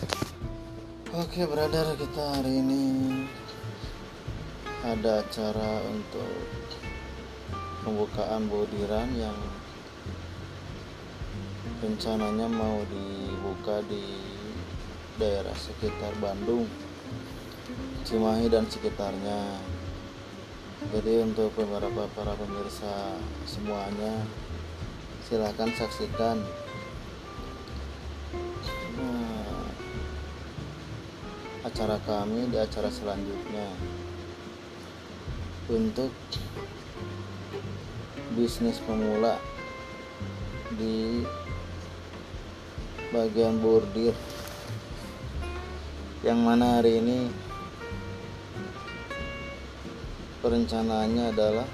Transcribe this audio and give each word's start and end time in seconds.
Oke, 0.00 1.44
brother, 1.44 1.92
kita 2.00 2.40
hari 2.40 2.64
ini 2.64 2.84
ada 4.80 5.20
acara 5.20 5.84
untuk 5.92 6.40
pembukaan 7.84 8.48
bodiran 8.48 9.12
yang 9.12 9.36
rencananya 11.84 12.48
mau 12.48 12.80
dibuka 12.88 13.84
di 13.92 14.00
daerah 15.20 15.52
sekitar 15.52 16.16
Bandung, 16.16 16.64
Cimahi 18.08 18.48
dan 18.48 18.64
sekitarnya. 18.72 19.60
Jadi 20.96 21.28
untuk 21.28 21.52
beberapa 21.60 22.08
para 22.16 22.32
pemirsa 22.40 23.20
semuanya 23.44 24.24
silahkan 25.28 25.68
saksikan 25.76 26.40
acara 31.70 32.02
kami 32.02 32.50
di 32.50 32.58
acara 32.58 32.90
selanjutnya. 32.90 33.70
Untuk 35.70 36.10
bisnis 38.34 38.82
pemula 38.82 39.38
di 40.74 41.22
bagian 43.14 43.62
bordir. 43.62 44.10
Yang 46.26 46.40
mana 46.42 46.82
hari 46.82 46.98
ini 46.98 47.30
perencanaannya 50.42 51.24
adalah 51.30 51.68